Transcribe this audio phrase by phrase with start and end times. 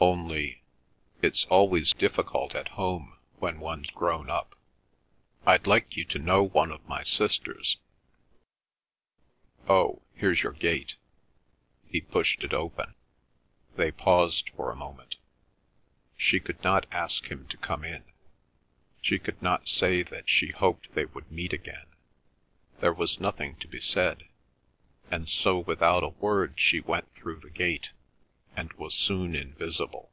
[0.00, 4.54] Only—it's always difficult at home when one's grown up.
[5.46, 7.78] I'd like you to know one of my sisters....
[9.66, 10.96] Oh, here's your gate—"
[11.86, 12.94] He pushed it open.
[13.76, 15.16] They paused for a moment.
[16.18, 18.04] She could not ask him to come in.
[19.00, 21.86] She could not say that she hoped they would meet again;
[22.80, 24.28] there was nothing to be said,
[25.10, 27.92] and so without a word she went through the gate,
[28.56, 30.12] and was soon invisible.